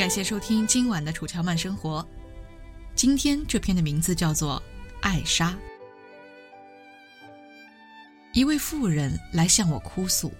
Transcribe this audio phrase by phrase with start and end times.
[0.00, 2.00] 感谢收听今晚的《楚乔慢生活》。
[2.94, 4.56] 今天这篇的名字叫做
[5.02, 5.50] 《艾莎》。
[8.32, 10.32] 一位妇人来向我哭诉，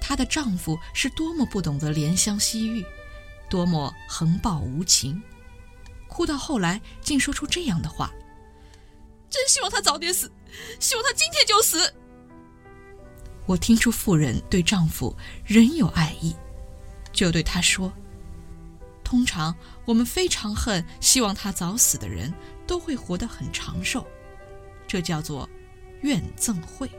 [0.00, 2.86] 她的丈夫是多么不懂得怜香惜玉，
[3.50, 5.20] 多么横暴无情，
[6.06, 8.12] 哭到后来竟说出这样的话
[9.28, 10.30] ：“真希望他早点死，
[10.78, 11.92] 希望他今天就死。”
[13.44, 15.12] 我听出妇人对丈夫
[15.44, 16.32] 仍有爱意，
[17.12, 17.92] 就对他说。
[19.12, 22.32] 通常，我们非常恨希望他早死的人，
[22.66, 24.06] 都会活得很长寿，
[24.88, 25.46] 这叫做
[26.00, 26.90] 怨憎会。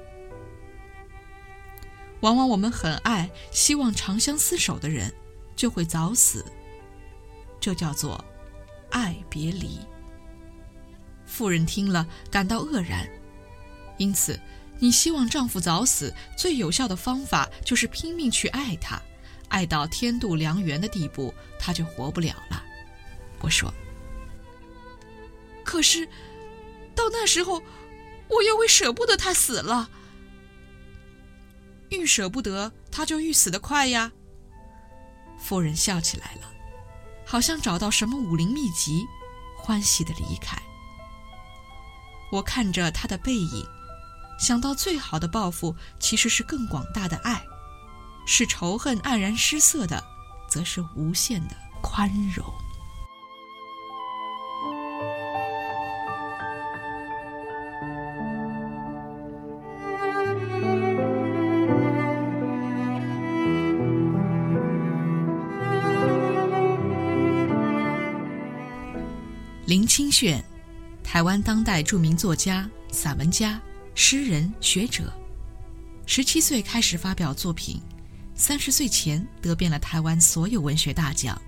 [2.20, 5.12] 往往我们很爱希望长相厮守的人，
[5.56, 6.46] 就会早死，
[7.60, 8.24] 这叫做
[8.92, 9.80] 爱别离。
[11.26, 13.10] 妇人听了感到愕然，
[13.98, 14.40] 因此，
[14.78, 19.02] 你希望丈夫早死，最有效的方法就是拼命去爱他。
[19.54, 22.64] 爱到天妒良缘的地步，他就活不了了。
[23.40, 23.72] 我说
[25.64, 26.08] ：“可是，
[26.96, 27.62] 到那时候，
[28.30, 29.92] 我又会舍不得他死了。
[31.90, 34.12] 愈舍不得，他就愈死得快呀。”
[35.38, 36.52] 夫人笑起来了，
[37.24, 39.06] 好像找到什么武林秘籍，
[39.56, 40.58] 欢喜的离开。
[42.32, 43.64] 我看着他的背影，
[44.40, 47.46] 想到最好的报复其实是更广大的爱。
[48.26, 50.04] 是仇恨黯然失色的，
[50.50, 52.46] 则是无限的宽容。
[69.66, 70.44] 林清炫，
[71.04, 73.60] 台湾当代著名作家、散文家、
[73.96, 75.12] 诗人、学者，
[76.06, 77.82] 十七岁开始发表作品。
[78.36, 81.40] 三十岁前得遍了台湾所有文学大奖，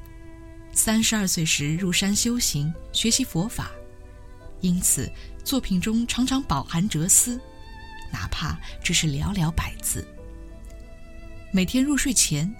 [0.71, 3.71] 三十二岁时入山修行学习佛法，
[4.61, 5.11] 因此
[5.43, 7.39] 作品中常常饱含哲思，
[8.11, 10.07] 哪怕只是寥寥百字。
[11.51, 12.53] 每天入睡前，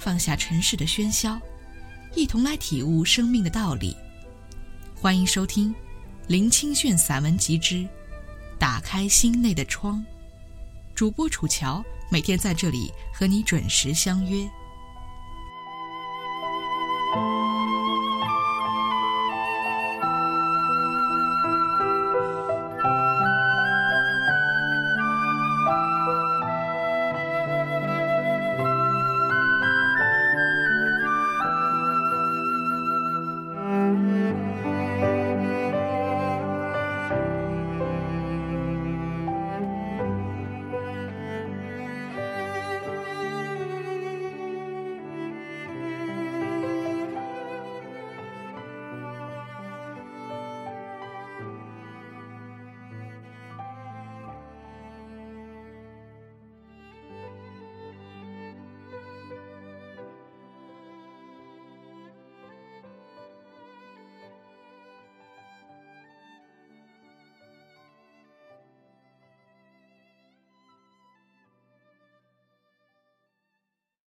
[0.00, 1.40] 放下尘世的喧嚣，
[2.14, 3.96] 一同来体悟生命的道理。
[4.94, 5.72] 欢迎收听
[6.26, 7.76] 林清炫散文集之
[8.58, 10.04] 《打开心内的窗》，
[10.98, 11.80] 主播楚乔。
[12.10, 14.50] 每天在这里和你准时相约。